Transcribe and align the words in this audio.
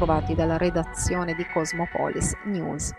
trovati 0.00 0.34
dalla 0.34 0.56
redazione 0.56 1.34
di 1.34 1.44
Cosmopolis 1.52 2.34
News. 2.44 2.90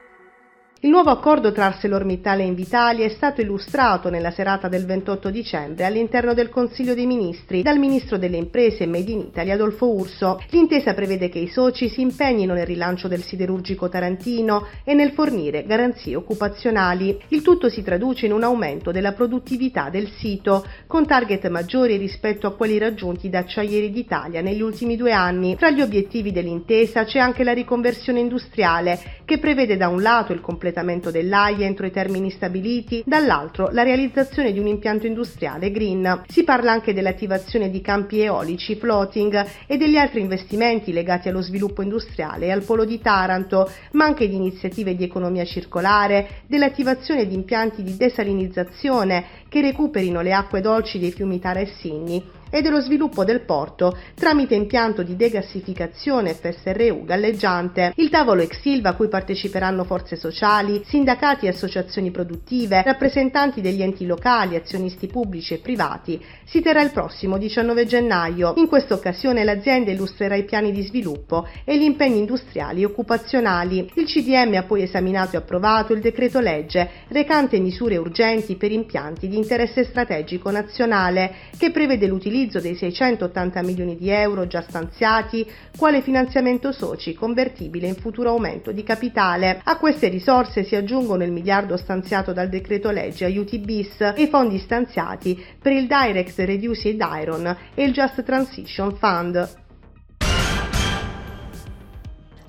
Il 0.83 0.89
nuovo 0.89 1.11
accordo 1.11 1.51
tra 1.51 1.67
ArcelorMittal 1.67 2.39
e 2.39 2.45
Invitalia 2.45 3.05
è 3.05 3.09
stato 3.09 3.39
illustrato 3.39 4.09
nella 4.09 4.31
serata 4.31 4.67
del 4.67 4.87
28 4.87 5.29
dicembre 5.29 5.85
all'interno 5.85 6.33
del 6.33 6.49
Consiglio 6.49 6.95
dei 6.95 7.05
Ministri 7.05 7.61
dal 7.61 7.77
Ministro 7.77 8.17
delle 8.17 8.37
Imprese 8.37 8.85
e 8.85 8.87
Made 8.87 9.11
in 9.11 9.19
Italy 9.19 9.51
Adolfo 9.51 9.93
Urso. 9.93 10.41
L'intesa 10.49 10.95
prevede 10.95 11.29
che 11.29 11.37
i 11.37 11.49
soci 11.49 11.87
si 11.87 12.01
impegnino 12.01 12.55
nel 12.55 12.65
rilancio 12.65 13.07
del 13.07 13.21
siderurgico 13.21 13.89
tarantino 13.89 14.65
e 14.83 14.95
nel 14.95 15.11
fornire 15.11 15.65
garanzie 15.67 16.15
occupazionali. 16.15 17.15
Il 17.27 17.43
tutto 17.43 17.69
si 17.69 17.83
traduce 17.83 18.25
in 18.25 18.31
un 18.31 18.41
aumento 18.41 18.89
della 18.91 19.11
produttività 19.11 19.89
del 19.91 20.09
sito, 20.17 20.65
con 20.87 21.05
target 21.05 21.47
maggiori 21.49 21.95
rispetto 21.97 22.47
a 22.47 22.55
quelli 22.55 22.79
raggiunti 22.79 23.29
da 23.29 23.37
Acciaieri 23.37 23.91
d'Italia 23.91 24.41
negli 24.41 24.63
ultimi 24.63 24.97
due 24.97 25.11
anni. 25.11 25.55
Tra 25.57 25.69
gli 25.69 25.81
obiettivi 25.81 26.31
dell'intesa 26.31 27.03
c'è 27.03 27.19
anche 27.19 27.43
la 27.43 27.53
riconversione 27.53 28.19
industriale, 28.19 29.19
che 29.25 29.37
prevede 29.37 29.77
da 29.77 29.87
un 29.87 30.01
lato 30.01 30.33
il 30.33 30.41
completamento 30.41 30.69
completamento 30.71 31.11
dell'AIA 31.11 31.65
entro 31.65 31.85
i 31.85 31.91
termini 31.91 32.31
stabiliti, 32.31 33.03
dall'altro 33.05 33.69
la 33.71 33.83
realizzazione 33.83 34.53
di 34.53 34.59
un 34.59 34.67
impianto 34.67 35.05
industriale 35.05 35.69
green. 35.69 36.23
Si 36.27 36.43
parla 36.43 36.71
anche 36.71 36.93
dell'attivazione 36.93 37.69
di 37.69 37.81
campi 37.81 38.21
eolici, 38.21 38.75
floating 38.75 39.45
e 39.67 39.77
degli 39.77 39.97
altri 39.97 40.21
investimenti 40.21 40.93
legati 40.93 41.27
allo 41.27 41.41
sviluppo 41.41 41.81
industriale 41.81 42.45
e 42.45 42.51
al 42.51 42.63
polo 42.63 42.85
di 42.85 42.99
Taranto, 43.01 43.69
ma 43.91 44.05
anche 44.05 44.27
di 44.27 44.35
iniziative 44.35 44.95
di 44.95 45.03
economia 45.03 45.43
circolare, 45.43 46.43
dell'attivazione 46.47 47.27
di 47.27 47.35
impianti 47.35 47.83
di 47.83 47.97
desalinizzazione 47.97 49.25
che 49.49 49.61
recuperino 49.61 50.21
le 50.21 50.33
acque 50.33 50.61
dolci 50.61 50.99
dei 50.99 51.11
fiumi 51.11 51.39
Tara 51.39 51.59
e 51.59 51.67
Sinni 51.79 52.39
e 52.51 52.61
dello 52.61 52.81
sviluppo 52.81 53.23
del 53.23 53.41
porto 53.41 53.97
tramite 54.13 54.53
impianto 54.53 55.01
di 55.01 55.15
degassificazione 55.15 56.33
FSRU 56.33 57.05
galleggiante. 57.05 57.93
Il 57.95 58.09
tavolo 58.09 58.41
ex 58.41 58.59
Silva 58.59 58.89
a 58.89 58.95
cui 58.95 59.07
parteciperanno 59.07 59.85
forze 59.85 60.15
sociali, 60.15 60.83
sindacati 60.85 61.45
e 61.45 61.49
associazioni 61.49 62.11
produttive, 62.11 62.83
rappresentanti 62.83 63.61
degli 63.61 63.81
enti 63.81 64.05
locali, 64.05 64.55
azionisti 64.55 65.07
pubblici 65.07 65.53
e 65.53 65.59
privati, 65.59 66.23
si 66.43 66.61
terrà 66.61 66.81
il 66.81 66.91
prossimo 66.91 67.37
19 67.37 67.85
gennaio. 67.85 68.53
In 68.57 68.67
questa 68.67 68.93
occasione 68.93 69.43
l'azienda 69.43 69.91
illustrerà 69.91 70.35
i 70.35 70.43
piani 70.43 70.71
di 70.71 70.83
sviluppo 70.83 71.47
e 71.63 71.77
gli 71.77 71.83
impegni 71.83 72.19
industriali 72.19 72.81
e 72.81 72.85
occupazionali. 72.85 73.89
Il 73.95 74.05
CDM 74.05 74.55
ha 74.55 74.63
poi 74.63 74.83
esaminato 74.83 75.35
e 75.35 75.39
approvato 75.39 75.93
il 75.93 76.01
decreto 76.01 76.39
legge 76.39 76.89
recante 77.07 77.59
misure 77.59 77.95
urgenti 77.95 78.55
per 78.55 78.71
impianti 78.71 79.27
di 79.29 79.37
interesse 79.37 79.85
strategico 79.85 80.51
nazionale 80.51 81.33
che 81.57 81.71
prevede 81.71 82.07
l'utilizzo 82.07 82.39
l'utilizzo 82.41 82.59
dei 82.59 82.75
680 82.75 83.61
milioni 83.61 83.97
di 83.97 84.09
euro 84.09 84.47
già 84.47 84.61
stanziati 84.61 85.45
quale 85.77 86.01
finanziamento 86.01 86.71
soci 86.71 87.13
convertibile 87.13 87.87
in 87.87 87.95
futuro 87.95 88.29
aumento 88.29 88.71
di 88.71 88.83
capitale. 88.83 89.61
A 89.63 89.77
queste 89.77 90.07
risorse 90.07 90.63
si 90.63 90.75
aggiungono 90.75 91.23
il 91.23 91.31
miliardo 91.31 91.77
stanziato 91.77 92.33
dal 92.33 92.49
decreto 92.49 92.89
legge 92.89 93.25
aiuti 93.25 93.59
bis 93.59 94.01
e 94.01 94.23
i 94.23 94.27
fondi 94.27 94.57
stanziati 94.57 95.39
per 95.61 95.73
il 95.73 95.87
Direct 95.87 96.37
Reduced 96.39 96.99
Iron 97.21 97.57
e 97.75 97.83
il 97.83 97.91
Just 97.91 98.23
Transition 98.23 98.95
Fund. 98.95 99.60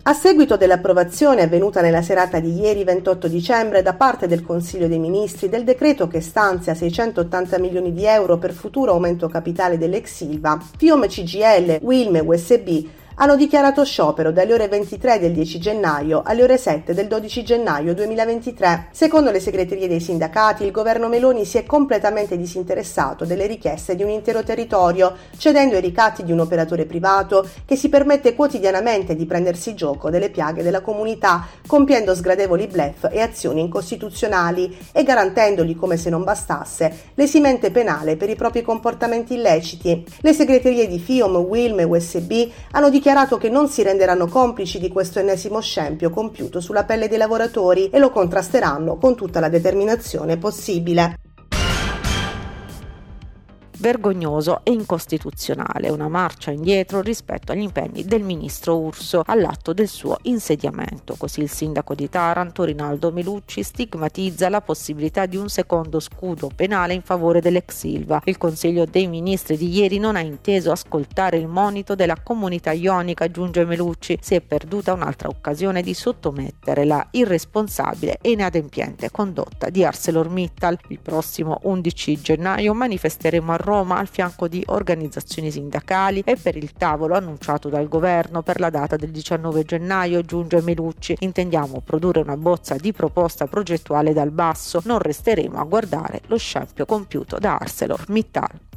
A 0.05 0.14
seguito 0.14 0.56
dell'approvazione 0.56 1.42
avvenuta 1.42 1.81
nella 1.81 2.03
serata 2.03 2.41
di 2.41 2.58
ieri 2.58 2.83
28 2.83 3.28
dicembre 3.28 3.83
da 3.83 3.95
parte 3.95 4.27
del 4.27 4.42
Consiglio 4.42 4.89
dei 4.89 4.98
Ministri 4.98 5.48
del 5.48 5.62
decreto 5.62 6.08
che 6.08 6.20
stanzia 6.20 6.75
680 6.75 7.56
milioni 7.61 7.92
di 7.92 8.05
euro 8.05 8.36
per 8.36 8.50
futuro 8.50 8.91
aumento 8.91 9.28
capitale 9.28 9.78
dell'ex 9.78 10.12
Silva, 10.12 10.61
Fiume 10.77 11.06
CGL, 11.06 11.78
Wilme 11.83 12.19
USB 12.19 12.84
hanno 13.16 13.36
dichiarato 13.36 13.84
sciopero 13.84 14.32
dalle 14.32 14.55
ore 14.55 14.68
23 14.68 15.18
del 15.18 15.32
10 15.32 15.58
gennaio 15.58 16.22
alle 16.24 16.42
ore 16.42 16.56
7 16.56 16.95
del 16.95 17.08
12 17.08 17.45
gennaio 17.45 17.95
2023. 17.95 18.89
Secondo 18.90 19.30
le 19.30 19.40
segreterie 19.40 19.89
dei 19.89 20.00
sindacati, 20.00 20.64
il 20.64 20.70
governo 20.70 21.08
Meloni 21.08 21.45
si 21.45 21.58
è 21.58 21.64
completamente 21.64 22.36
disinteressato 22.36 23.24
delle 23.24 23.46
richieste 23.46 23.95
di 23.95 24.02
un 24.02 24.08
intero 24.08 24.42
territorio, 24.42 25.14
cedendo 25.36 25.77
ai 25.77 25.83
ricatti 25.83 26.24
di 26.24 26.33
un 26.33 26.40
operatore 26.40 26.86
privato 26.86 27.46
che 27.67 27.77
si 27.77 27.89
permette 27.89 28.34
quotidianamente 28.34 29.14
di 29.14 29.27
prendersi 29.27 29.74
gioco 29.74 30.08
delle 30.11 30.30
piaghe 30.30 30.62
della 30.62 30.80
comunità, 30.80 31.46
compiendo 31.67 32.14
sgradevoli 32.14 32.67
blef 32.67 33.08
e 33.11 33.20
azioni 33.20 33.61
incostituzionali 33.61 34.77
e 34.90 35.02
garantendogli, 35.02 35.77
come 35.77 35.96
se 35.96 36.08
non 36.11 36.24
bastasse, 36.24 37.11
l'esimente 37.14 37.70
penale 37.70 38.17
per 38.17 38.30
i 38.30 38.36
propri 38.36 38.62
comportamenti 38.62 39.34
illeciti. 39.34 40.05
Le 40.20 40.33
segreterie 40.33 40.89
di 40.89 40.98
FIOM, 40.98 41.36
WILM 41.36 41.80
e 41.80 41.84
USB 41.84 42.33
hanno 42.73 42.89
dichiarato 42.89 43.00
dichiarato 43.02 43.36
che 43.36 43.48
non 43.48 43.68
si 43.68 43.83
renderanno 43.83 44.29
complici 44.29 44.79
di 44.79 44.89
questo 44.89 45.18
ennesimo 45.18 45.61
scempio 45.61 46.08
compiuto 46.08 46.61
sulla 46.61 46.85
pelle 46.85 47.08
dei 47.08 47.18
lavoratori 47.18 47.90
e 47.90 47.98
lo 47.98 48.11
contrasteranno 48.11 48.96
con 48.96 49.17
tutta 49.17 49.40
la 49.40 49.48
determinazione 49.48 50.36
possibile 50.36 51.18
vergognoso 53.82 54.60
e 54.62 54.70
incostituzionale, 54.70 55.88
una 55.88 56.06
marcia 56.06 56.52
indietro 56.52 57.00
rispetto 57.00 57.50
agli 57.50 57.62
impegni 57.62 58.04
del 58.04 58.22
ministro 58.22 58.78
Urso 58.78 59.24
all'atto 59.26 59.72
del 59.72 59.88
suo 59.88 60.18
insediamento. 60.22 61.16
Così 61.18 61.40
il 61.40 61.50
sindaco 61.50 61.96
di 61.96 62.08
Taranto, 62.08 62.62
Rinaldo 62.62 63.10
Melucci, 63.10 63.64
stigmatizza 63.64 64.48
la 64.48 64.60
possibilità 64.60 65.26
di 65.26 65.36
un 65.36 65.48
secondo 65.48 65.98
scudo 65.98 66.48
penale 66.54 66.94
in 66.94 67.02
favore 67.02 67.40
dell'ex 67.40 67.74
Silva. 67.74 68.22
Il 68.24 68.38
Consiglio 68.38 68.86
dei 68.86 69.08
Ministri 69.08 69.56
di 69.56 69.76
ieri 69.76 69.98
non 69.98 70.14
ha 70.14 70.20
inteso 70.20 70.70
ascoltare 70.70 71.36
il 71.38 71.48
monito 71.48 71.96
della 71.96 72.16
comunità 72.22 72.70
ionica, 72.70 73.24
aggiunge 73.24 73.64
Melucci. 73.64 74.16
Si 74.22 74.36
è 74.36 74.40
perduta 74.40 74.92
un'altra 74.92 75.28
occasione 75.28 75.82
di 75.82 75.92
sottomettere 75.92 76.84
la 76.84 77.04
irresponsabile 77.10 78.18
e 78.20 78.30
inadempiente 78.30 79.10
condotta 79.10 79.70
di 79.70 79.84
ArcelorMittal. 79.84 80.78
Il 80.86 81.00
prossimo 81.00 81.58
11 81.62 82.20
gennaio 82.20 82.74
manifesteremo 82.74 83.50
a 83.50 83.56
Roma 83.56 83.70
Roma 83.72 83.96
al 83.96 84.06
fianco 84.06 84.48
di 84.48 84.62
organizzazioni 84.66 85.50
sindacali 85.50 86.20
e 86.27 86.36
per 86.36 86.56
il 86.56 86.74
tavolo 86.74 87.14
annunciato 87.14 87.70
dal 87.70 87.88
governo 87.88 88.42
per 88.42 88.60
la 88.60 88.68
data 88.68 88.96
del 88.96 89.10
19 89.10 89.64
gennaio, 89.64 90.20
giunge 90.20 90.60
Melucci. 90.60 91.16
Intendiamo 91.20 91.80
produrre 91.80 92.20
una 92.20 92.36
bozza 92.36 92.77
di 92.77 92.92
proposta 92.92 93.46
progettuale 93.46 94.12
dal 94.12 94.30
basso, 94.30 94.82
non 94.84 94.98
resteremo 94.98 95.58
a 95.58 95.64
guardare 95.64 96.20
lo 96.27 96.36
scempio 96.36 96.84
compiuto 96.84 97.38
da 97.38 97.56
ArcelorMittal. 97.56 98.71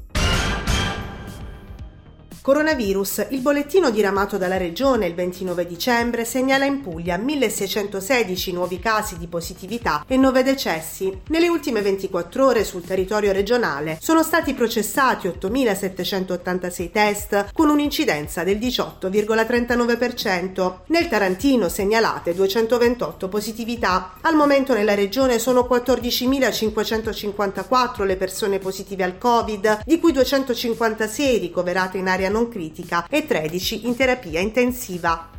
Coronavirus. 2.45 3.25
Il 3.29 3.41
bollettino 3.41 3.89
diramato 3.89 4.37
dalla 4.37 4.57
Regione 4.57 5.07
il 5.07 5.15
29 5.15 5.65
dicembre 5.65 6.25
segnala 6.25 6.65
in 6.65 6.81
Puglia 6.81 7.17
1616 7.17 8.53
nuovi 8.53 8.77
casi 8.77 9.17
di 9.17 9.25
positività 9.25 10.05
e 10.07 10.15
9 10.15 10.43
decessi. 10.43 11.21
Nelle 11.29 11.47
ultime 11.47 11.81
24 11.81 12.45
ore 12.45 12.63
sul 12.63 12.83
territorio 12.83 13.31
regionale 13.31 13.97
sono 13.99 14.21
stati 14.21 14.53
processati 14.53 15.25
8786 15.25 16.91
test 16.91 17.47
con 17.51 17.69
un'incidenza 17.69 18.43
del 18.43 18.59
18,39%. 18.59 20.81
Nel 20.85 21.07
Tarantino 21.07 21.67
segnalate 21.67 22.35
228 22.35 23.27
positività. 23.27 24.17
Al 24.21 24.35
momento 24.35 24.75
nella 24.75 24.93
regione 24.93 25.39
sono 25.39 25.67
14.554 25.67 28.05
le 28.05 28.17
persone 28.17 28.59
positive 28.59 29.03
al 29.03 29.17
Covid, 29.17 29.79
di 29.83 29.99
cui 29.99 30.11
256 30.11 31.39
ricoverate 31.39 31.97
in 31.97 32.07
area 32.07 32.33
non 32.35 32.49
critica 32.49 33.07
e 33.09 33.25
13 33.25 33.87
in 33.87 33.95
terapia 33.95 34.41
intensiva. 34.41 35.34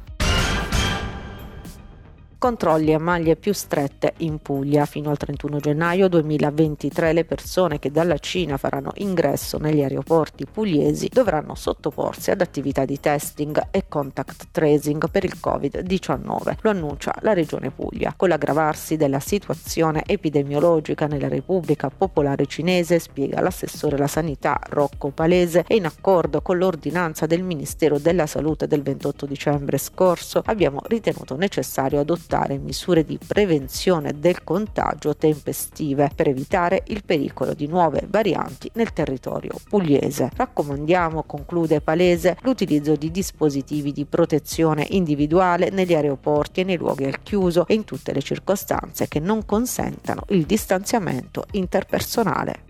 Controlli 2.39 2.93
a 2.93 2.99
maglie 2.99 3.35
più 3.35 3.55
strette 3.55 4.13
in 4.19 4.41
Puglia. 4.43 4.85
Fino 4.85 5.09
al 5.09 5.17
31 5.17 5.59
gennaio 5.59 6.07
2023 6.07 7.15
le 7.15 7.25
persone 7.25 7.79
che 7.79 7.91
dalla 7.91 8.19
Cina 8.19 8.59
faranno 8.59 8.93
ingresso 8.97 9.57
negli 9.57 9.81
aeroporti 9.81 10.45
pugliesi 10.45 11.09
dovranno 11.11 11.55
sottoporsi 11.55 12.31
ad 12.31 12.43
attività 12.43 12.85
di 12.85 13.01
testing 13.01 13.69
e 13.71 13.87
contact 13.89 14.49
tracing 14.51 15.11
per 15.11 15.25
il 15.25 15.33
Covid-19. 15.43 16.57
Lo 16.61 16.71
annuncia 16.71 17.15
la 17.23 17.33
Regione 17.33 17.71
Puglia. 17.71 18.13
Con 18.15 18.29
l'aggravarsi 18.29 18.99
della 18.99 19.21
situazione 19.21 20.03
epidemiologica 20.05 21.07
nella 21.07 21.29
Repubblica 21.29 21.89
Popolare 21.89 22.45
Cinese, 22.45 22.99
spiega 22.99 23.41
l'assessore 23.41 23.97
alla 23.97 24.07
sanità 24.07 24.61
Rocco 24.69 25.09
Palese, 25.09 25.65
e 25.67 25.77
in 25.77 25.87
accordo 25.87 26.43
con 26.43 26.59
l'ordinanza 26.59 27.25
del 27.25 27.43
Ministero 27.43 27.99
della 27.99 28.27
Salute 28.27 28.67
del 28.67 28.83
28 28.83 29.25
dicembre 29.25 29.79
scorso, 29.79 30.43
abbiamo 30.45 30.81
ritenuto 30.85 31.35
necessario 31.35 31.99
adottare 32.01 32.25
adottare 32.27 32.59
misure 32.59 33.05
di 33.05 33.19
prevenzione 33.25 34.19
del 34.19 34.43
contagio 34.43 35.17
tempestive 35.17 36.11
per 36.15 36.29
evitare 36.29 36.83
il 36.89 37.05
pericolo 37.05 37.55
di 37.55 37.69
nuove 37.69 38.05
varianti 38.09 38.69
nel 38.75 38.93
territorio 38.93 39.55
pugliese. 39.69 40.31
Raccomandiamo, 40.35 41.23
conclude 41.23 41.81
Palese, 41.81 42.37
l'utilizzo 42.43 42.97
di 42.97 43.11
dispositivi 43.11 43.93
di 43.93 44.05
protezione 44.05 44.87
individuale 44.91 45.71
negli 45.71 45.95
aeroporti 45.95 46.61
e 46.61 46.65
nei 46.65 46.77
luoghi 46.77 47.05
al 47.05 47.23
chiuso 47.23 47.67
e 47.69 47.75
in 47.75 47.85
tutte 47.85 48.13
le 48.13 48.23
circostanze 48.23 49.07
che 49.07 49.21
non 49.21 49.47
consentano 49.47 50.23
il 50.29 50.45
distanziamento 50.45 51.45
interpersonale. 51.53 52.66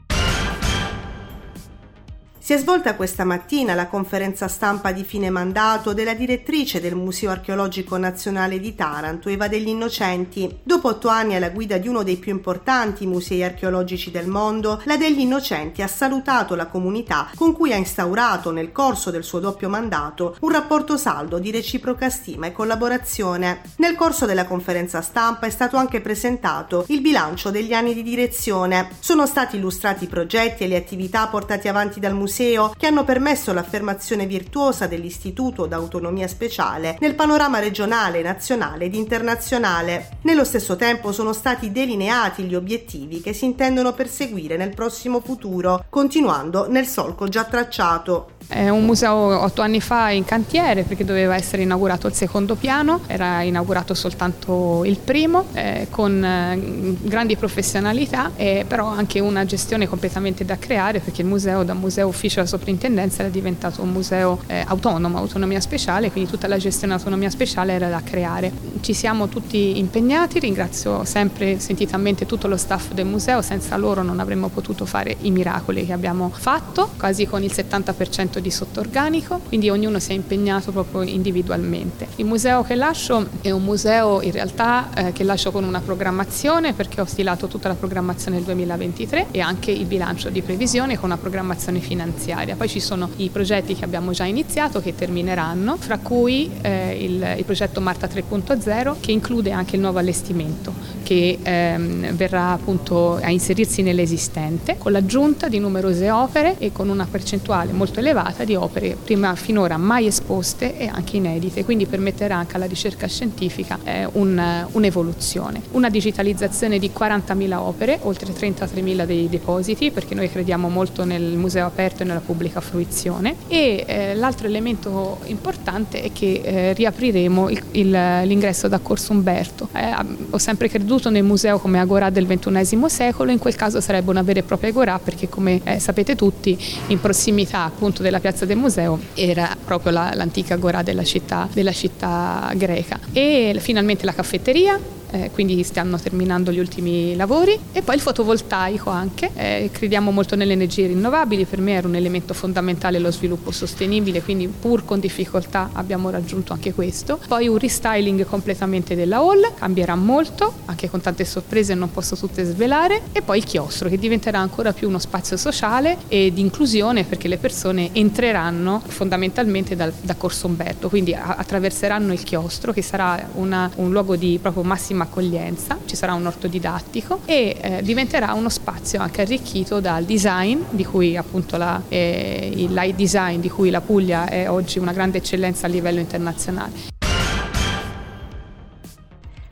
Si 2.46 2.52
è 2.52 2.58
svolta 2.58 2.94
questa 2.94 3.24
mattina 3.24 3.74
la 3.74 3.88
conferenza 3.88 4.46
stampa 4.46 4.92
di 4.92 5.02
fine 5.02 5.30
mandato 5.30 5.92
della 5.92 6.14
direttrice 6.14 6.80
del 6.80 6.94
Museo 6.94 7.32
Archeologico 7.32 7.96
Nazionale 7.96 8.60
di 8.60 8.76
Taranto, 8.76 9.28
Eva 9.28 9.48
degli 9.48 9.66
Innocenti. 9.66 10.58
Dopo 10.62 10.90
otto 10.90 11.08
anni 11.08 11.34
alla 11.34 11.50
guida 11.50 11.76
di 11.78 11.88
uno 11.88 12.04
dei 12.04 12.18
più 12.18 12.30
importanti 12.30 13.04
musei 13.04 13.42
archeologici 13.42 14.12
del 14.12 14.28
mondo, 14.28 14.80
la 14.84 14.96
degli 14.96 15.18
Innocenti 15.18 15.82
ha 15.82 15.88
salutato 15.88 16.54
la 16.54 16.66
comunità 16.66 17.32
con 17.34 17.52
cui 17.52 17.72
ha 17.72 17.76
instaurato 17.76 18.52
nel 18.52 18.70
corso 18.70 19.10
del 19.10 19.24
suo 19.24 19.40
doppio 19.40 19.68
mandato 19.68 20.36
un 20.42 20.52
rapporto 20.52 20.96
saldo 20.96 21.40
di 21.40 21.50
reciproca 21.50 22.08
stima 22.10 22.46
e 22.46 22.52
collaborazione. 22.52 23.62
Nel 23.78 23.96
corso 23.96 24.24
della 24.24 24.46
conferenza 24.46 25.02
stampa 25.02 25.46
è 25.46 25.50
stato 25.50 25.78
anche 25.78 26.00
presentato 26.00 26.84
il 26.90 27.00
bilancio 27.00 27.50
degli 27.50 27.72
anni 27.72 27.92
di 27.92 28.04
direzione. 28.04 28.90
Sono 29.00 29.26
stati 29.26 29.56
illustrati 29.56 30.04
i 30.04 30.06
progetti 30.06 30.62
e 30.62 30.68
le 30.68 30.76
attività 30.76 31.26
portati 31.26 31.66
avanti 31.66 31.98
dal 31.98 32.14
museo 32.14 32.34
museo 32.36 32.74
che 32.76 32.86
hanno 32.86 33.04
permesso 33.04 33.54
l'affermazione 33.54 34.26
virtuosa 34.26 34.86
dell'Istituto 34.86 35.64
d'autonomia 35.64 36.28
speciale 36.28 36.98
nel 37.00 37.14
panorama 37.14 37.60
regionale, 37.60 38.20
nazionale 38.20 38.84
ed 38.84 38.94
internazionale. 38.94 40.18
Nello 40.22 40.44
stesso 40.44 40.76
tempo 40.76 41.12
sono 41.12 41.32
stati 41.32 41.72
delineati 41.72 42.42
gli 42.42 42.54
obiettivi 42.54 43.22
che 43.22 43.32
si 43.32 43.46
intendono 43.46 43.94
perseguire 43.94 44.58
nel 44.58 44.74
prossimo 44.74 45.20
futuro, 45.20 45.86
continuando 45.88 46.68
nel 46.68 46.86
solco 46.86 47.26
già 47.26 47.44
tracciato. 47.44 48.34
È 48.48 48.68
un 48.68 48.84
museo 48.84 49.12
otto 49.12 49.60
anni 49.60 49.80
fa 49.80 50.10
in 50.10 50.24
cantiere 50.24 50.84
perché 50.84 51.04
doveva 51.04 51.34
essere 51.34 51.62
inaugurato 51.62 52.06
il 52.06 52.14
secondo 52.14 52.54
piano, 52.54 53.00
era 53.08 53.42
inaugurato 53.42 53.92
soltanto 53.92 54.84
il 54.84 54.98
primo 54.98 55.46
eh, 55.52 55.88
con 55.90 56.24
eh, 56.24 56.96
grandi 57.00 57.36
professionalità 57.36 58.30
e 58.36 58.64
però 58.66 58.86
anche 58.86 59.18
una 59.18 59.44
gestione 59.44 59.88
completamente 59.88 60.44
da 60.44 60.58
creare 60.58 61.00
perché 61.00 61.22
il 61.22 61.26
museo 61.26 61.64
da 61.64 61.74
museo 61.74 62.06
ufficio 62.06 62.36
della 62.36 62.46
soprintendenza 62.46 63.22
era 63.22 63.30
diventato 63.30 63.82
un 63.82 63.90
museo 63.90 64.38
eh, 64.46 64.62
autonomo, 64.64 65.18
autonomia 65.18 65.60
speciale, 65.60 66.12
quindi 66.12 66.30
tutta 66.30 66.46
la 66.46 66.56
gestione 66.56 66.92
autonomia 66.92 67.30
speciale 67.30 67.72
era 67.72 67.88
da 67.88 68.00
creare. 68.04 68.52
Ci 68.80 68.92
siamo 68.92 69.26
tutti 69.28 69.78
impegnati, 69.78 70.38
ringrazio 70.38 71.04
sempre 71.04 71.58
sentitamente 71.58 72.26
tutto 72.26 72.46
lo 72.46 72.56
staff 72.56 72.92
del 72.92 73.06
museo, 73.06 73.42
senza 73.42 73.76
loro 73.76 74.02
non 74.02 74.20
avremmo 74.20 74.48
potuto 74.48 74.86
fare 74.86 75.16
i 75.22 75.32
miracoli 75.32 75.84
che 75.84 75.92
abbiamo 75.92 76.30
fatto, 76.32 76.90
quasi 76.96 77.26
con 77.26 77.42
il 77.42 77.50
70% 77.52 78.35
di 78.40 78.50
sottorganico, 78.50 79.40
quindi 79.48 79.70
ognuno 79.70 79.98
si 79.98 80.12
è 80.12 80.14
impegnato 80.14 80.72
proprio 80.72 81.02
individualmente. 81.02 82.08
Il 82.16 82.24
museo 82.24 82.62
che 82.62 82.74
lascio 82.74 83.28
è 83.40 83.50
un 83.50 83.62
museo 83.62 84.20
in 84.22 84.32
realtà 84.32 84.88
eh, 84.94 85.12
che 85.12 85.24
lascio 85.24 85.50
con 85.50 85.64
una 85.64 85.80
programmazione 85.80 86.72
perché 86.72 87.00
ho 87.00 87.04
stilato 87.04 87.46
tutta 87.46 87.68
la 87.68 87.74
programmazione 87.74 88.36
del 88.36 88.46
2023 88.46 89.28
e 89.30 89.40
anche 89.40 89.70
il 89.70 89.86
bilancio 89.86 90.28
di 90.28 90.42
previsione 90.42 90.96
con 90.96 91.10
una 91.10 91.18
programmazione 91.18 91.80
finanziaria. 91.80 92.56
Poi 92.56 92.68
ci 92.68 92.80
sono 92.80 93.10
i 93.16 93.28
progetti 93.30 93.74
che 93.74 93.84
abbiamo 93.84 94.12
già 94.12 94.24
iniziato 94.24 94.80
che 94.80 94.94
termineranno, 94.94 95.76
fra 95.76 95.98
cui 95.98 96.50
eh, 96.62 96.96
il, 97.00 97.34
il, 97.38 97.44
progetto 97.44 97.80
Marta 97.80 98.06
3.0 98.06 98.96
che 99.00 99.12
include 99.12 99.50
anche 99.52 99.76
il 99.76 99.82
nuovo 99.82 99.98
allestimento 99.98 100.72
che 101.02 101.38
ehm, 101.40 102.12
verrà 102.14 102.50
appunto 102.50 103.14
a 103.14 103.30
inserirsi 103.30 103.82
nell'esistente 103.82 104.76
con 104.76 104.92
l'aggiunta 104.92 105.48
di 105.48 105.58
numerose 105.58 106.10
opere 106.10 106.56
e 106.58 106.72
con 106.72 106.88
una 106.88 107.06
percentuale 107.08 107.72
molto 107.72 108.00
elevata 108.00 108.25
elevata 108.26 108.44
di 108.44 108.54
opere 108.54 108.96
prima 109.02 109.34
finora 109.34 109.76
mai 109.76 110.06
esposte 110.06 110.76
e 110.76 110.86
anche 110.86 111.16
inedite, 111.16 111.64
quindi 111.64 111.86
permetterà 111.86 112.36
anche 112.36 112.56
alla 112.56 112.66
ricerca 112.66 113.06
scientifica 113.06 113.78
eh, 113.84 114.08
un, 114.12 114.66
un'evoluzione. 114.72 115.62
Una 115.72 115.88
digitalizzazione 115.88 116.78
di 116.78 116.90
40.000 116.96 117.54
opere, 117.54 117.98
oltre 118.02 118.32
33.000 118.32 119.04
dei 119.04 119.28
depositi, 119.28 119.90
perché 119.90 120.14
noi 120.14 120.30
crediamo 120.30 120.68
molto 120.68 121.04
nel 121.04 121.36
museo 121.36 121.66
aperto 121.66 122.02
e 122.02 122.06
nella 122.06 122.20
pubblica 122.20 122.60
fruizione 122.60 123.36
e 123.48 123.84
eh, 123.86 124.14
l'altro 124.14 124.46
elemento 124.46 125.18
importante 125.24 126.02
è 126.02 126.12
che 126.12 126.40
eh, 126.42 126.72
riapriremo 126.72 127.48
il, 127.48 127.62
il, 127.72 127.90
l'ingresso 127.90 128.68
da 128.68 128.78
Corso 128.78 129.12
Umberto. 129.12 129.68
Eh, 129.72 129.94
ho 130.30 130.38
sempre 130.38 130.68
creduto 130.68 131.10
nel 131.10 131.22
museo 131.22 131.58
come 131.58 131.78
agorà 131.78 132.10
del 132.10 132.26
XXI 132.26 132.84
secolo, 132.88 133.30
in 133.30 133.38
quel 133.38 133.54
caso 133.54 133.80
sarebbe 133.80 134.10
una 134.10 134.22
vera 134.22 134.40
e 134.40 134.42
propria 134.42 134.70
agorà 134.70 134.98
perché 134.98 135.28
come 135.28 135.60
eh, 135.64 135.78
sapete 135.78 136.16
tutti 136.16 136.58
in 136.88 137.00
prossimità 137.00 137.64
appunto 137.64 138.02
della 138.02 138.15
piazza 138.20 138.44
del 138.44 138.56
museo 138.56 138.98
era 139.14 139.56
proprio 139.64 139.92
la, 139.92 140.12
l'antica 140.14 140.54
agora 140.54 140.82
della 140.82 141.04
città, 141.04 141.48
della 141.52 141.72
città 141.72 142.50
greca. 142.54 142.98
E 143.12 143.56
finalmente 143.60 144.04
la 144.04 144.12
caffetteria 144.12 144.78
eh, 145.16 145.30
quindi 145.30 145.62
stanno 145.62 145.98
terminando 145.98 146.52
gli 146.52 146.58
ultimi 146.58 147.16
lavori. 147.16 147.58
E 147.72 147.82
poi 147.82 147.94
il 147.96 148.00
fotovoltaico 148.00 148.90
anche, 148.90 149.30
eh, 149.34 149.70
crediamo 149.72 150.10
molto 150.10 150.36
nelle 150.36 150.52
energie 150.52 150.86
rinnovabili, 150.86 151.44
per 151.44 151.60
me 151.60 151.72
era 151.72 151.86
un 151.86 151.94
elemento 151.94 152.34
fondamentale 152.34 152.98
lo 152.98 153.10
sviluppo 153.10 153.50
sostenibile, 153.50 154.22
quindi 154.22 154.48
pur 154.48 154.84
con 154.84 155.00
difficoltà 155.00 155.70
abbiamo 155.72 156.10
raggiunto 156.10 156.52
anche 156.52 156.72
questo. 156.72 157.18
Poi 157.26 157.48
un 157.48 157.58
restyling 157.58 158.24
completamente 158.26 158.94
della 158.94 159.18
hall, 159.18 159.54
cambierà 159.54 159.94
molto, 159.94 160.52
anche 160.66 160.90
con 160.90 161.00
tante 161.00 161.24
sorprese 161.24 161.74
non 161.74 161.90
posso 161.90 162.16
tutte 162.16 162.44
svelare, 162.44 163.02
e 163.12 163.22
poi 163.22 163.38
il 163.38 163.44
chiostro 163.44 163.88
che 163.88 163.98
diventerà 163.98 164.38
ancora 164.38 164.72
più 164.72 164.88
uno 164.88 164.98
spazio 164.98 165.36
sociale 165.36 165.98
e 166.08 166.32
di 166.32 166.40
inclusione 166.40 167.04
perché 167.04 167.28
le 167.28 167.38
persone 167.38 167.90
entreranno 167.92 168.82
fondamentalmente 168.84 169.76
dal, 169.76 169.92
da 170.00 170.14
Corso 170.14 170.46
Umberto, 170.46 170.88
quindi 170.88 171.14
attraverseranno 171.14 172.12
il 172.12 172.22
chiostro 172.22 172.72
che 172.72 172.82
sarà 172.82 173.28
una, 173.34 173.70
un 173.76 173.90
luogo 173.90 174.16
di 174.16 174.38
proprio 174.40 174.62
massima 174.62 175.05
accoglienza, 175.06 175.78
ci 175.86 175.96
sarà 175.96 176.14
un 176.14 176.26
orto 176.26 176.46
didattico 176.46 177.20
e 177.24 177.56
eh, 177.60 177.82
diventerà 177.82 178.32
uno 178.32 178.48
spazio 178.48 179.00
anche 179.00 179.22
arricchito 179.22 179.80
dal 179.80 180.04
design, 180.04 180.60
di 180.70 180.84
cui 180.84 181.16
appunto 181.16 181.56
la, 181.56 181.82
eh, 181.88 182.52
il 182.54 182.72
light 182.72 182.94
design, 182.96 183.40
di 183.40 183.48
cui 183.48 183.70
la 183.70 183.80
Puglia 183.80 184.28
è 184.28 184.48
oggi 184.48 184.78
una 184.78 184.92
grande 184.92 185.18
eccellenza 185.18 185.66
a 185.66 185.70
livello 185.70 186.00
internazionale. 186.00 186.95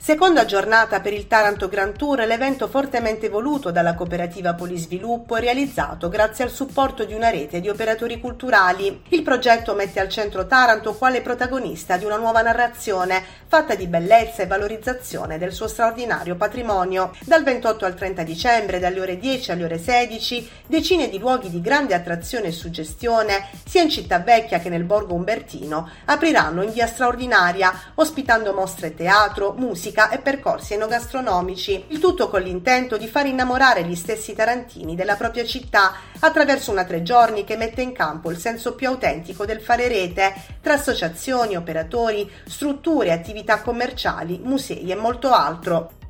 Seconda 0.04 0.44
giornata 0.44 1.00
per 1.00 1.14
il 1.14 1.26
Taranto 1.26 1.66
Grand 1.66 1.96
Tour, 1.96 2.26
l'evento 2.26 2.68
fortemente 2.68 3.30
voluto 3.30 3.70
dalla 3.70 3.94
cooperativa 3.94 4.52
Polisviluppo 4.52 5.34
e 5.34 5.40
realizzato 5.40 6.10
grazie 6.10 6.44
al 6.44 6.50
supporto 6.50 7.06
di 7.06 7.14
una 7.14 7.30
rete 7.30 7.62
di 7.62 7.70
operatori 7.70 8.20
culturali. 8.20 9.00
Il 9.08 9.22
progetto 9.22 9.72
mette 9.72 10.00
al 10.00 10.10
centro 10.10 10.46
Taranto 10.46 10.92
quale 10.92 11.22
protagonista 11.22 11.96
di 11.96 12.04
una 12.04 12.18
nuova 12.18 12.42
narrazione 12.42 13.24
fatta 13.46 13.74
di 13.74 13.86
bellezza 13.86 14.42
e 14.42 14.46
valorizzazione 14.46 15.38
del 15.38 15.52
suo 15.52 15.68
straordinario 15.68 16.36
patrimonio. 16.36 17.12
Dal 17.24 17.42
28 17.42 17.86
al 17.86 17.94
30 17.94 18.24
dicembre, 18.24 18.80
dalle 18.80 19.00
ore 19.00 19.16
10 19.16 19.52
alle 19.52 19.64
ore 19.64 19.78
16, 19.78 20.50
decine 20.66 21.08
di 21.08 21.18
luoghi 21.18 21.48
di 21.48 21.62
grande 21.62 21.94
attrazione 21.94 22.48
e 22.48 22.52
suggestione, 22.52 23.48
sia 23.66 23.80
in 23.80 23.88
città 23.88 24.18
vecchia 24.18 24.58
che 24.58 24.68
nel 24.68 24.84
borgo 24.84 25.14
umbertino, 25.14 25.88
apriranno 26.04 26.62
in 26.62 26.72
via 26.72 26.86
straordinaria, 26.86 27.72
ospitando 27.94 28.52
mostre 28.52 28.94
teatro, 28.94 29.54
musica, 29.56 29.92
turistica 29.94 30.10
e 30.10 30.18
percorsi 30.18 30.74
enogastronomici, 30.74 31.84
il 31.88 32.00
tutto 32.00 32.28
con 32.28 32.42
l'intento 32.42 32.96
di 32.96 33.06
far 33.06 33.26
innamorare 33.26 33.84
gli 33.84 33.94
stessi 33.94 34.34
tarantini 34.34 34.96
della 34.96 35.14
propria 35.14 35.44
città 35.44 35.94
attraverso 36.18 36.72
una 36.72 36.84
tre 36.84 37.02
giorni 37.02 37.44
che 37.44 37.56
mette 37.56 37.80
in 37.80 37.92
campo 37.92 38.30
il 38.30 38.38
senso 38.38 38.74
più 38.74 38.88
autentico 38.88 39.46
del 39.46 39.60
fare 39.60 39.88
rete 39.88 40.34
tra 40.60 40.74
associazioni, 40.74 41.56
operatori, 41.56 42.28
strutture, 42.44 43.12
attività 43.12 43.62
commerciali, 43.62 44.40
musei 44.42 44.90
e 44.90 44.94
molto 44.96 45.30
altro. 45.30 46.03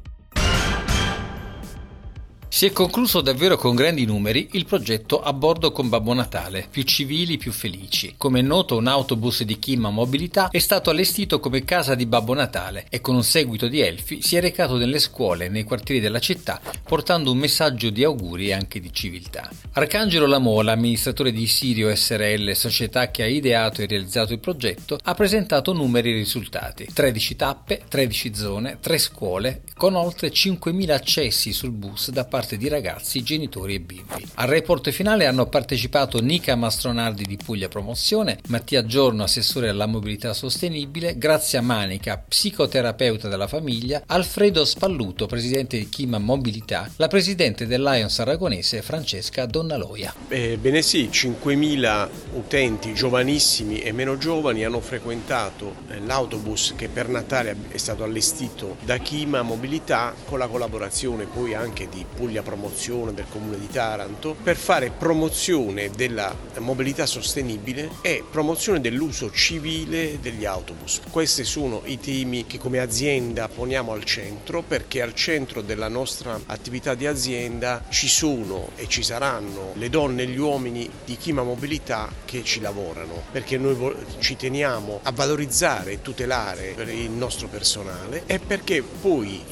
Si 2.55 2.67
è 2.67 2.71
concluso 2.71 3.21
davvero 3.21 3.57
con 3.57 3.75
grandi 3.75 4.05
numeri 4.05 4.51
il 4.53 4.65
progetto 4.65 5.21
A 5.21 5.33
bordo 5.33 5.73
con 5.73 5.89
Babbo 5.89 6.13
Natale, 6.13 6.69
più 6.71 6.85
civili, 6.85 7.37
più 7.37 7.51
felici. 7.51 8.15
Come 8.17 8.39
è 8.39 8.43
noto, 8.43 8.77
un 8.77 8.87
autobus 8.87 9.43
di 9.43 9.59
Chima 9.59 9.91
Mobilità 9.91 10.51
è 10.51 10.61
stato 10.61 10.89
allestito 10.89 11.41
come 11.41 11.65
casa 11.65 11.97
di 11.97 12.07
Babbo 12.07 12.33
Natale 12.33 12.87
e 12.91 13.01
con 13.01 13.17
un 13.17 13.25
seguito 13.25 13.67
di 13.67 13.81
elfi 13.81 14.23
si 14.23 14.37
è 14.37 14.41
recato 14.41 14.77
nelle 14.77 15.01
scuole 15.01 15.47
e 15.47 15.49
nei 15.49 15.65
quartieri 15.65 16.01
della 16.01 16.21
città 16.21 16.61
portando 16.85 17.33
un 17.33 17.39
messaggio 17.39 17.91
di 17.91 18.05
auguri 18.05 18.51
e 18.51 18.53
anche 18.53 18.79
di 18.79 18.93
civiltà. 18.93 19.51
Arcangelo 19.73 20.27
Lamola, 20.27 20.71
amministratore 20.71 21.33
di 21.33 21.49
Sirio 21.49 21.93
SRL, 21.93 22.55
società 22.55 23.11
che 23.11 23.25
ha 23.25 23.27
ideato 23.27 23.83
e 23.83 23.87
realizzato 23.87 24.33
il 24.33 24.39
progetto, 24.39 24.97
ha 25.03 25.15
presentato 25.15 25.73
numeri 25.73 26.13
e 26.13 26.15
risultati. 26.15 26.87
13 26.95 27.35
tappe, 27.35 27.83
13 27.89 28.33
zone, 28.33 28.79
3 28.79 28.99
scuole, 28.99 29.63
con 29.77 29.95
oltre 29.97 30.31
5.000 30.31 30.91
accessi 30.91 31.53
sul 31.53 31.73
bus 31.73 32.11
da 32.11 32.25
parte 32.25 32.57
di 32.57 32.69
ragazzi, 32.69 33.23
genitori 33.23 33.75
e 33.75 33.81
bimbi. 33.81 34.27
Al 34.35 34.49
report 34.49 34.91
finale 34.91 35.27
hanno 35.27 35.47
partecipato 35.47 36.21
Nica 36.21 36.55
Mastronardi 36.55 37.25
di 37.25 37.37
Puglia 37.37 37.69
Promozione, 37.69 38.39
Mattia 38.49 38.87
Giorno, 38.87 39.25
assessore 39.25 39.69
alla 39.69 39.87
mobilità 39.87 40.33
sostenibile, 40.33 41.19
Grazia 41.19 41.61
Manica, 41.61 42.23
psicoterapeuta 42.27 43.29
della 43.29 43.49
famiglia, 43.49 44.03
Alfredo 44.07 44.65
Spalluto, 44.65 45.27
presidente 45.27 45.77
di 45.77 45.89
Chima 45.89 46.19
Mobilità, 46.19 46.89
la 46.97 47.09
presidente 47.09 47.67
del 47.67 47.83
Lions 47.83 48.19
aragonese 48.21 48.81
Francesca 48.81 49.45
Donnaloia. 49.47 50.15
Eh, 50.29 50.57
bene 50.57 50.83
sì, 50.83 51.09
5.000 51.13 52.09
utenti 52.35 52.95
giovanissimi 52.95 53.81
e 53.81 53.93
meno 53.93 54.17
giovani 54.17 54.65
hanno 54.65 54.81
frequentato 54.81 55.75
eh, 55.89 56.01
l'autobus 56.01 56.75
che 56.77 56.89
per 56.89 57.09
Natale 57.09 57.57
è 57.71 57.77
stato 57.77 58.05
allestito 58.05 58.77
da 58.85 58.99
Chima 58.99 59.43
Mobilità 59.43 59.63
mobilità 59.75 60.15
con 60.27 60.39
la 60.39 60.47
collaborazione 60.47 61.25
poi 61.25 61.55
anche 61.55 61.89
di 61.89 62.05
Puglia 62.15 62.43
Promozione 62.43 63.13
del 63.13 63.25
Comune 63.29 63.59
di 63.59 63.69
Taranto 63.69 64.37
per 64.41 64.57
fare 64.57 64.91
promozione 64.91 65.91
della 65.91 66.35
mobilità 66.59 67.07
sostenibile 67.07 67.91
e 68.01 68.23
promozione 68.31 68.81
dell'uso 68.81 69.33
civile 69.33 70.21
degli 70.21 70.45
autobus. 70.45 71.01
Questi 71.11 71.43
sono 71.45 71.83
i 71.87 71.99
temi 71.99 72.47
che 72.47 72.59
come 72.59 72.79
azienda 72.79 73.49
poniamo 73.49 73.93
al 73.93 74.05
centro 74.05 74.63
perché 74.63 75.03
al 75.03 75.15
centro 75.15 75.61
della 75.61 75.89
nostra 75.89 76.39
attività 76.47 76.95
di 76.95 77.07
azienda 77.07 77.85
ci 77.89 78.07
sono 78.07 78.71
e 78.77 78.87
ci 78.87 79.03
saranno 79.03 79.73
le 79.75 79.91
donne 79.91 80.23
e 80.23 80.27
gli 80.27 80.39
uomini 80.39 80.89
di 81.05 81.17
Chima 81.17 81.43
Mobilità 81.43 82.13
che 82.25 82.45
ci 82.45 82.61
lavorano 82.61 83.23
perché 83.33 83.59
noi 83.59 83.77
ci 84.21 84.37
teniamo 84.37 85.01
a 85.03 85.11
valorizzare 85.11 85.93
e 85.93 86.03
tutelare 86.03 86.75
il 86.79 87.11
nostro 87.11 87.49
personale 87.49 88.23
e 88.27 88.39
perché 88.39 88.83
poi 88.83 89.43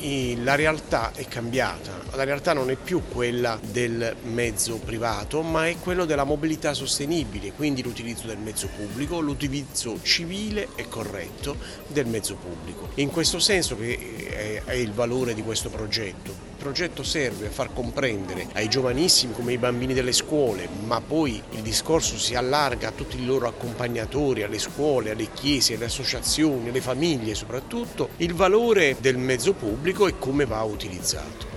la 0.43 0.55
realtà 0.55 1.13
è 1.15 1.27
cambiata. 1.27 2.03
La 2.15 2.25
realtà 2.25 2.53
non 2.53 2.71
è 2.71 2.77
più 2.77 3.03
quella 3.09 3.59
del 3.63 4.17
mezzo 4.25 4.77
privato 4.77 5.43
ma 5.43 5.69
è 5.69 5.77
quello 5.79 6.05
della 6.05 6.25
mobilità 6.25 6.75
sostenibile, 6.75 7.53
quindi 7.53 7.83
l'utilizzo 7.83 8.27
del 8.27 8.39
mezzo 8.39 8.69
pubblico, 8.75 9.21
l'utilizzo 9.21 9.99
civile 10.03 10.69
e 10.75 10.89
corretto 10.89 11.57
del 11.87 12.07
mezzo 12.07 12.35
pubblico. 12.35 12.91
In 12.97 13.11
questo 13.11 13.39
senso 13.39 13.77
che 13.77 14.63
è 14.65 14.73
il 14.73 14.93
valore 14.93 15.35
di 15.35 15.43
questo 15.43 15.71
progetto. 15.71 16.52
Progetto 16.63 17.03
serve 17.03 17.49
a 17.49 17.51
far 17.51 17.73
comprendere 17.73 18.47
ai 18.53 18.69
giovanissimi 18.69 19.33
come 19.33 19.53
i 19.53 19.59
bambini 19.59 19.95
delle 19.95 20.13
scuole, 20.13 20.69
ma 20.85 21.01
poi 21.01 21.43
il 21.51 21.61
discorso 21.61 22.17
si 22.17 22.37
allarga 22.37 22.87
a 22.87 22.93
tutti 22.93 23.21
i 23.21 23.27
loro 23.27 23.49
accompagnatori, 23.49 24.45
alle 24.45 24.61
scuole, 24.61 25.11
alle 25.11 25.33
chiese, 25.33 25.75
alle 25.75 25.87
associazioni, 25.87 26.69
alle 26.69 26.81
famiglie 26.81 27.35
soprattutto, 27.35 28.11
il 28.19 28.35
valore 28.35 28.95
del 29.01 29.17
mezzo 29.17 29.55
pubblico 29.55 30.07
e 30.07 30.21
come 30.21 30.47
va 30.47 30.63
utilizzato. 30.63 31.52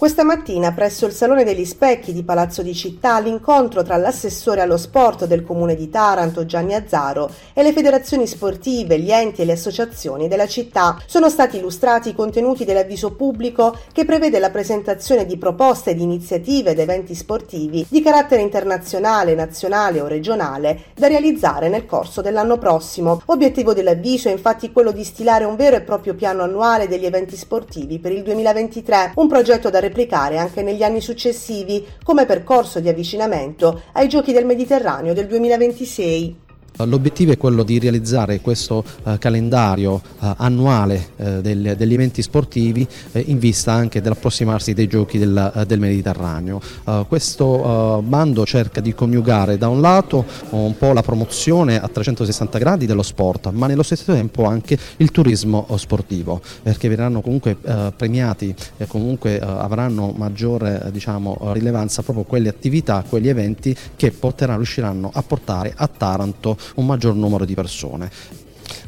Questa 0.00 0.24
mattina 0.24 0.72
presso 0.72 1.04
il 1.04 1.12
Salone 1.12 1.44
degli 1.44 1.66
Specchi 1.66 2.14
di 2.14 2.22
Palazzo 2.22 2.62
di 2.62 2.74
Città 2.74 3.20
l'incontro 3.20 3.82
tra 3.82 3.98
l'assessore 3.98 4.62
allo 4.62 4.78
sport 4.78 5.26
del 5.26 5.44
comune 5.44 5.74
di 5.74 5.90
Taranto 5.90 6.46
Gianni 6.46 6.72
Azzaro 6.72 7.30
e 7.52 7.62
le 7.62 7.74
federazioni 7.74 8.26
sportive, 8.26 8.98
gli 8.98 9.12
enti 9.12 9.42
e 9.42 9.44
le 9.44 9.52
associazioni 9.52 10.26
della 10.26 10.46
città. 10.46 10.96
Sono 11.04 11.28
stati 11.28 11.58
illustrati 11.58 12.08
i 12.08 12.14
contenuti 12.14 12.64
dell'avviso 12.64 13.10
pubblico 13.10 13.78
che 13.92 14.06
prevede 14.06 14.38
la 14.38 14.48
presentazione 14.48 15.26
di 15.26 15.36
proposte 15.36 15.94
di 15.94 16.02
iniziative 16.02 16.70
ed 16.70 16.78
eventi 16.78 17.14
sportivi 17.14 17.84
di 17.86 18.00
carattere 18.00 18.40
internazionale, 18.40 19.34
nazionale 19.34 20.00
o 20.00 20.06
regionale 20.06 20.84
da 20.94 21.08
realizzare 21.08 21.68
nel 21.68 21.84
corso 21.84 22.22
dell'anno 22.22 22.56
prossimo. 22.56 23.20
Obiettivo 23.26 23.74
dell'avviso 23.74 24.30
è 24.30 24.32
infatti 24.32 24.72
quello 24.72 24.92
di 24.92 25.04
stilare 25.04 25.44
un 25.44 25.56
vero 25.56 25.76
e 25.76 25.82
proprio 25.82 26.14
piano 26.14 26.42
annuale 26.42 26.88
degli 26.88 27.04
eventi 27.04 27.36
sportivi 27.36 27.98
per 27.98 28.12
il 28.12 28.22
2023, 28.22 29.12
un 29.16 29.28
progetto 29.28 29.68
da 29.68 29.88
replicare 29.90 30.38
anche 30.38 30.62
negli 30.62 30.82
anni 30.82 31.00
successivi 31.00 31.84
come 32.04 32.24
percorso 32.24 32.78
di 32.80 32.88
avvicinamento 32.88 33.82
ai 33.92 34.08
Giochi 34.08 34.32
del 34.32 34.46
Mediterraneo 34.46 35.12
del 35.12 35.26
2026. 35.26 36.39
L'obiettivo 36.76 37.32
è 37.32 37.36
quello 37.36 37.62
di 37.62 37.78
realizzare 37.78 38.40
questo 38.40 38.84
uh, 39.02 39.18
calendario 39.18 39.94
uh, 40.18 40.34
annuale 40.36 41.08
degli 41.40 41.92
eventi 41.92 42.22
sportivi 42.22 42.86
in 43.12 43.38
vista 43.38 43.72
anche 43.72 44.00
dell'approssimarsi 44.00 44.72
dei 44.72 44.86
giochi 44.86 45.18
del 45.18 45.78
Mediterraneo. 45.78 46.60
questo 47.06 48.02
bando 48.02 48.44
cerca 48.46 48.80
di 48.80 48.94
coniugare 48.94 49.58
da 49.58 49.68
un 49.68 49.80
lato 49.80 50.24
un 50.50 50.76
po' 50.76 50.92
la 50.92 51.02
promozione 51.02 51.80
a 51.80 51.88
360 51.88 52.58
gradi 52.58 52.86
dello 52.86 53.02
sport, 53.02 53.50
ma 53.50 53.66
nello 53.66 53.82
stesso 53.82 54.12
tempo 54.12 54.44
anche 54.44 54.78
il 54.98 55.10
turismo 55.10 55.66
sportivo, 55.76 56.40
perché 56.62 56.88
verranno 56.88 57.20
comunque 57.20 57.56
premiati 57.96 58.54
e 58.76 58.86
comunque 58.86 59.38
avranno 59.38 60.12
maggiore 60.16 60.88
diciamo, 60.90 61.50
rilevanza 61.52 62.02
proprio 62.02 62.24
quelle 62.24 62.48
attività, 62.48 63.04
quegli 63.06 63.28
eventi 63.28 63.76
che 63.96 64.10
porteranno, 64.10 64.58
riusciranno 64.58 65.10
a 65.12 65.22
portare 65.22 65.72
a 65.76 65.86
Taranto 65.86 66.56
un 66.76 66.86
maggior 66.86 67.14
numero 67.14 67.44
di 67.44 67.54
persone. 67.54 68.10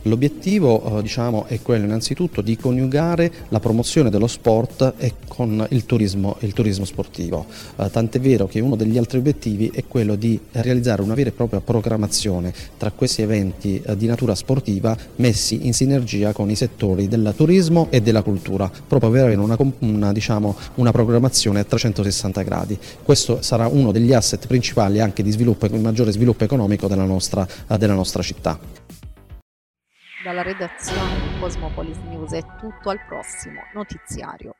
L'obiettivo 0.02 0.98
eh, 0.98 1.02
diciamo, 1.02 1.46
è 1.46 1.60
quello 1.60 1.84
innanzitutto 1.84 2.40
di 2.40 2.56
coniugare 2.56 3.32
la 3.48 3.60
promozione 3.60 4.10
dello 4.10 4.26
sport 4.26 4.94
e 4.98 5.14
con 5.28 5.66
il 5.70 5.86
turismo, 5.86 6.36
il 6.40 6.52
turismo 6.52 6.84
sportivo, 6.84 7.46
eh, 7.76 7.90
tant'è 7.90 8.20
vero 8.20 8.46
che 8.46 8.60
uno 8.60 8.76
degli 8.76 8.98
altri 8.98 9.18
obiettivi 9.18 9.70
è 9.72 9.84
quello 9.86 10.14
di 10.14 10.38
realizzare 10.52 11.02
una 11.02 11.14
vera 11.14 11.30
e 11.30 11.32
propria 11.32 11.60
programmazione 11.60 12.52
tra 12.76 12.90
questi 12.90 13.22
eventi 13.22 13.80
eh, 13.84 13.96
di 13.96 14.06
natura 14.06 14.34
sportiva 14.34 14.96
messi 15.16 15.66
in 15.66 15.72
sinergia 15.72 16.32
con 16.32 16.50
i 16.50 16.56
settori 16.56 17.08
del 17.08 17.32
turismo 17.36 17.86
e 17.90 18.00
della 18.00 18.22
cultura, 18.22 18.70
proprio 18.86 19.10
per 19.10 19.20
avere 19.22 19.40
una, 19.40 19.56
una, 19.78 20.12
diciamo, 20.12 20.56
una 20.76 20.90
programmazione 20.90 21.60
a 21.60 21.64
360 21.64 22.42
gradi. 22.42 22.78
Questo 23.02 23.40
sarà 23.42 23.66
uno 23.66 23.92
degli 23.92 24.12
asset 24.12 24.46
principali 24.46 25.00
anche 25.00 25.22
di 25.22 25.30
sviluppo, 25.30 25.68
maggiore 25.78 26.12
sviluppo 26.12 26.44
economico 26.44 26.88
della 26.88 27.04
nostra, 27.04 27.46
eh, 27.68 27.78
della 27.78 27.94
nostra 27.94 28.22
città. 28.22 28.58
Dalla 30.23 30.43
redazione 30.43 31.21
di 31.21 31.41
Cosmopolis 31.41 31.97
News 32.09 32.31
è 32.33 32.43
tutto 32.57 32.91
al 32.91 33.05
prossimo 33.05 33.62
notiziario. 33.75 34.55